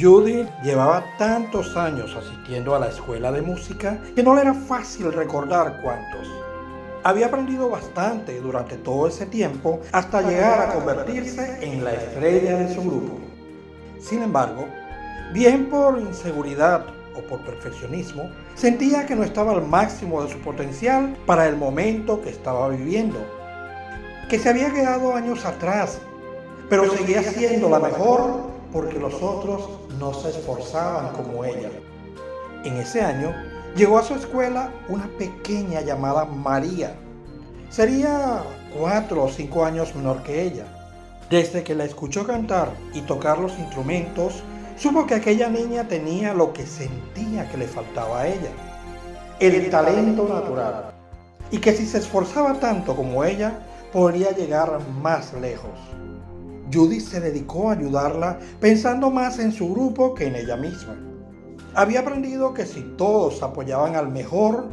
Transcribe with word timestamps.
Judy 0.00 0.46
llevaba 0.62 1.04
tantos 1.18 1.76
años 1.76 2.16
asistiendo 2.16 2.74
a 2.74 2.78
la 2.78 2.88
escuela 2.88 3.30
de 3.30 3.42
música 3.42 4.00
que 4.14 4.22
no 4.22 4.34
le 4.34 4.40
era 4.40 4.54
fácil 4.54 5.12
recordar 5.12 5.82
cuántos. 5.82 6.26
Había 7.02 7.26
aprendido 7.26 7.68
bastante 7.68 8.40
durante 8.40 8.76
todo 8.76 9.08
ese 9.08 9.26
tiempo 9.26 9.80
hasta 9.92 10.22
llegar 10.22 10.60
a 10.60 10.72
convertirse 10.72 11.58
en 11.60 11.84
la 11.84 11.92
estrella 11.92 12.56
de 12.58 12.74
su 12.74 12.80
grupo. 12.80 13.18
Sin 14.00 14.22
embargo, 14.22 14.66
bien 15.34 15.68
por 15.68 15.98
inseguridad 15.98 16.86
o 17.14 17.20
por 17.28 17.44
perfeccionismo, 17.44 18.30
sentía 18.54 19.04
que 19.04 19.16
no 19.16 19.22
estaba 19.22 19.52
al 19.52 19.66
máximo 19.66 20.22
de 20.22 20.32
su 20.32 20.38
potencial 20.38 21.14
para 21.26 21.46
el 21.46 21.56
momento 21.56 22.22
que 22.22 22.30
estaba 22.30 22.70
viviendo, 22.70 23.18
que 24.30 24.38
se 24.38 24.48
había 24.48 24.72
quedado 24.72 25.14
años 25.14 25.44
atrás, 25.44 25.98
pero 26.70 26.90
seguía 26.90 27.22
siendo 27.22 27.68
la 27.68 27.80
mejor 27.80 28.49
porque 28.72 28.98
los 28.98 29.14
otros 29.14 29.68
no 29.98 30.14
se 30.14 30.30
esforzaban 30.30 31.12
como 31.14 31.44
ella. 31.44 31.70
En 32.64 32.76
ese 32.76 33.00
año 33.00 33.34
llegó 33.76 33.98
a 33.98 34.02
su 34.02 34.14
escuela 34.14 34.72
una 34.88 35.08
pequeña 35.18 35.80
llamada 35.80 36.24
María. 36.24 36.94
Sería 37.70 38.42
cuatro 38.76 39.24
o 39.24 39.28
cinco 39.28 39.64
años 39.64 39.94
menor 39.94 40.22
que 40.22 40.42
ella. 40.42 40.64
Desde 41.30 41.62
que 41.62 41.74
la 41.74 41.84
escuchó 41.84 42.26
cantar 42.26 42.72
y 42.92 43.02
tocar 43.02 43.38
los 43.38 43.56
instrumentos, 43.58 44.42
supo 44.76 45.06
que 45.06 45.14
aquella 45.14 45.48
niña 45.48 45.86
tenía 45.86 46.34
lo 46.34 46.52
que 46.52 46.66
sentía 46.66 47.48
que 47.50 47.56
le 47.56 47.68
faltaba 47.68 48.22
a 48.22 48.28
ella, 48.28 48.50
el 49.38 49.70
talento 49.70 50.26
natural, 50.26 50.92
y 51.50 51.58
que 51.58 51.72
si 51.72 51.86
se 51.86 51.98
esforzaba 51.98 52.54
tanto 52.54 52.96
como 52.96 53.24
ella, 53.24 53.60
podría 53.92 54.32
llegar 54.32 54.80
más 55.02 55.32
lejos. 55.34 55.78
Judy 56.72 57.00
se 57.00 57.20
dedicó 57.20 57.70
a 57.70 57.74
ayudarla 57.74 58.38
pensando 58.60 59.10
más 59.10 59.38
en 59.38 59.52
su 59.52 59.72
grupo 59.72 60.14
que 60.14 60.26
en 60.26 60.36
ella 60.36 60.56
misma. 60.56 60.96
Había 61.74 62.00
aprendido 62.00 62.52
que 62.54 62.66
si 62.66 62.80
todos 62.96 63.42
apoyaban 63.42 63.96
al 63.96 64.08
mejor, 64.08 64.68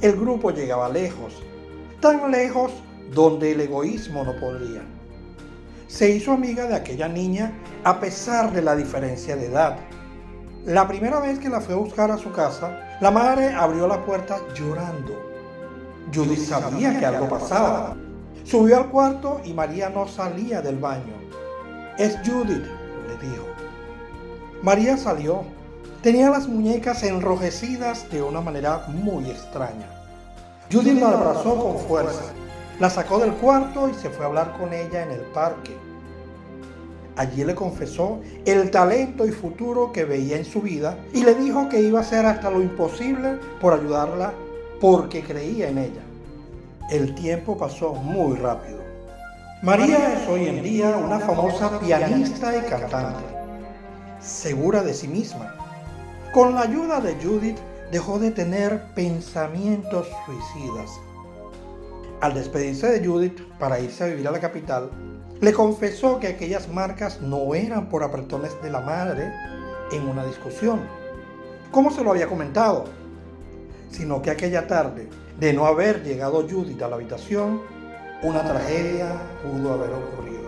el 0.00 0.16
grupo 0.16 0.50
llegaba 0.50 0.88
lejos, 0.88 1.34
tan 2.00 2.30
lejos 2.30 2.72
donde 3.14 3.52
el 3.52 3.60
egoísmo 3.60 4.24
no 4.24 4.38
podría. 4.38 4.82
Se 5.86 6.10
hizo 6.10 6.32
amiga 6.32 6.66
de 6.66 6.74
aquella 6.74 7.08
niña 7.08 7.52
a 7.84 8.00
pesar 8.00 8.52
de 8.52 8.62
la 8.62 8.76
diferencia 8.76 9.36
de 9.36 9.46
edad. 9.46 9.76
La 10.66 10.88
primera 10.88 11.20
vez 11.20 11.38
que 11.38 11.48
la 11.48 11.60
fue 11.60 11.74
a 11.74 11.78
buscar 11.78 12.10
a 12.10 12.18
su 12.18 12.32
casa, 12.32 12.98
la 13.00 13.10
madre 13.10 13.52
abrió 13.54 13.86
la 13.86 14.04
puerta 14.04 14.38
llorando. 14.54 15.14
Judy 16.12 16.36
sabía 16.36 16.98
que 16.98 17.06
algo 17.06 17.28
pasaba. 17.28 17.96
Subió 18.44 18.76
al 18.76 18.90
cuarto 18.90 19.40
y 19.42 19.54
María 19.54 19.88
no 19.88 20.06
salía 20.06 20.60
del 20.60 20.76
baño. 20.76 21.14
Es 21.96 22.18
Judith, 22.26 22.66
le 23.08 23.28
dijo. 23.28 23.46
María 24.62 24.98
salió. 24.98 25.44
Tenía 26.02 26.28
las 26.28 26.46
muñecas 26.46 27.02
enrojecidas 27.02 28.10
de 28.10 28.22
una 28.22 28.42
manera 28.42 28.84
muy 28.88 29.30
extraña. 29.30 29.88
Judith 30.70 31.00
la 31.00 31.08
abrazó 31.08 31.56
con 31.58 31.78
fuerza, 31.78 32.24
la 32.78 32.90
sacó 32.90 33.18
del 33.18 33.32
cuarto 33.32 33.88
y 33.88 33.94
se 33.94 34.10
fue 34.10 34.26
a 34.26 34.28
hablar 34.28 34.58
con 34.58 34.74
ella 34.74 35.02
en 35.02 35.12
el 35.12 35.20
parque. 35.20 35.74
Allí 37.16 37.44
le 37.44 37.54
confesó 37.54 38.20
el 38.44 38.70
talento 38.70 39.24
y 39.26 39.30
futuro 39.30 39.92
que 39.92 40.04
veía 40.04 40.36
en 40.36 40.44
su 40.44 40.60
vida 40.60 40.98
y 41.14 41.24
le 41.24 41.34
dijo 41.34 41.70
que 41.70 41.80
iba 41.80 42.00
a 42.00 42.02
hacer 42.02 42.26
hasta 42.26 42.50
lo 42.50 42.60
imposible 42.60 43.38
por 43.60 43.72
ayudarla 43.72 44.34
porque 44.80 45.22
creía 45.22 45.68
en 45.68 45.78
ella. 45.78 46.02
El 46.90 47.14
tiempo 47.14 47.56
pasó 47.56 47.94
muy 47.94 48.36
rápido. 48.36 48.80
María 49.62 50.12
es 50.12 50.28
hoy 50.28 50.48
en 50.48 50.62
día 50.62 50.96
una 50.98 51.18
famosa 51.18 51.80
pianista 51.80 52.54
y 52.54 52.60
cantante, 52.68 53.24
segura 54.20 54.82
de 54.82 54.92
sí 54.92 55.08
misma. 55.08 55.54
Con 56.34 56.54
la 56.54 56.60
ayuda 56.62 57.00
de 57.00 57.14
Judith 57.14 57.56
dejó 57.90 58.18
de 58.18 58.30
tener 58.30 58.82
pensamientos 58.94 60.06
suicidas. 60.26 60.90
Al 62.20 62.34
despedirse 62.34 62.88
de 62.88 63.06
Judith 63.06 63.40
para 63.58 63.80
irse 63.80 64.04
a 64.04 64.08
vivir 64.08 64.28
a 64.28 64.32
la 64.32 64.40
capital, 64.40 64.90
le 65.40 65.52
confesó 65.54 66.20
que 66.20 66.28
aquellas 66.28 66.68
marcas 66.68 67.22
no 67.22 67.54
eran 67.54 67.88
por 67.88 68.02
apretones 68.02 68.52
de 68.62 68.70
la 68.70 68.80
madre 68.80 69.32
en 69.90 70.06
una 70.06 70.26
discusión, 70.26 70.80
como 71.70 71.90
se 71.90 72.04
lo 72.04 72.10
había 72.10 72.26
comentado, 72.26 72.84
sino 73.90 74.20
que 74.20 74.30
aquella 74.30 74.66
tarde, 74.66 75.08
de 75.38 75.52
no 75.52 75.66
haber 75.66 76.02
llegado 76.02 76.46
Judith 76.48 76.80
a 76.82 76.88
la 76.88 76.96
habitación, 76.96 77.60
una 78.22 78.42
tragedia 78.44 79.20
pudo 79.42 79.72
haber 79.72 79.90
ocurrido. 79.90 80.44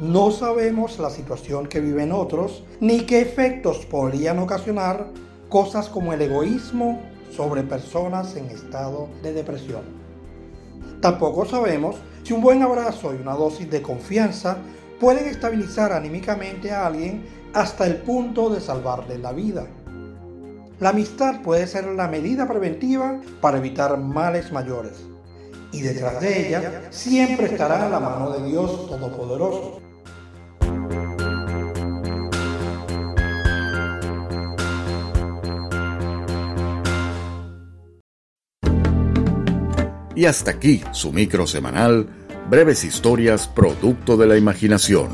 No 0.00 0.30
sabemos 0.30 0.98
la 0.98 1.10
situación 1.10 1.66
que 1.66 1.80
viven 1.80 2.12
otros, 2.12 2.64
ni 2.80 3.00
qué 3.06 3.20
efectos 3.20 3.86
podrían 3.86 4.38
ocasionar 4.38 5.08
cosas 5.48 5.88
como 5.88 6.12
el 6.12 6.22
egoísmo 6.22 7.00
sobre 7.34 7.62
personas 7.62 8.36
en 8.36 8.46
estado 8.46 9.08
de 9.22 9.32
depresión. 9.32 9.82
Tampoco 11.00 11.44
sabemos 11.44 11.96
si 12.22 12.32
un 12.32 12.40
buen 12.40 12.62
abrazo 12.62 13.14
y 13.14 13.16
una 13.16 13.34
dosis 13.34 13.70
de 13.70 13.82
confianza 13.82 14.58
pueden 14.98 15.26
estabilizar 15.28 15.92
anímicamente 15.92 16.72
a 16.72 16.86
alguien 16.86 17.24
hasta 17.52 17.86
el 17.86 17.96
punto 17.96 18.50
de 18.50 18.60
salvarle 18.60 19.18
la 19.18 19.32
vida. 19.32 19.66
La 20.78 20.90
amistad 20.90 21.40
puede 21.42 21.66
ser 21.66 21.86
la 21.86 22.06
medida 22.06 22.46
preventiva 22.46 23.20
para 23.40 23.58
evitar 23.58 23.98
males 23.98 24.52
mayores 24.52 25.06
y 25.72 25.80
detrás 25.80 26.20
de 26.20 26.48
ella 26.48 26.82
siempre 26.90 27.46
estará 27.46 27.88
la 27.88 27.98
mano 27.98 28.30
de 28.30 28.48
Dios 28.48 28.86
Todopoderoso. 28.88 29.80
Y 40.14 40.24
hasta 40.24 40.50
aquí 40.50 40.82
su 40.92 41.12
micro 41.12 41.46
semanal, 41.46 42.08
breves 42.48 42.84
historias 42.84 43.48
producto 43.48 44.16
de 44.16 44.26
la 44.26 44.38
imaginación. 44.38 45.08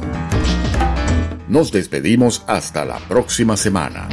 Nos 1.48 1.72
despedimos 1.72 2.44
hasta 2.46 2.84
la 2.84 2.98
próxima 3.08 3.56
semana. 3.56 4.08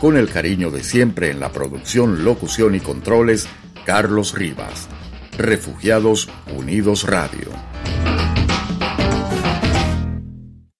Con 0.00 0.16
el 0.16 0.30
cariño 0.30 0.70
de 0.70 0.82
siempre 0.82 1.30
en 1.30 1.40
la 1.40 1.52
producción, 1.52 2.24
locución 2.24 2.74
y 2.74 2.80
controles, 2.80 3.46
Carlos 3.84 4.32
Rivas. 4.32 4.88
Refugiados 5.36 6.30
Unidos 6.56 7.04
Radio. 7.04 7.69